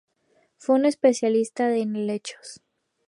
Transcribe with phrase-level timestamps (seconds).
[0.57, 2.63] Fue un especialista en helechos.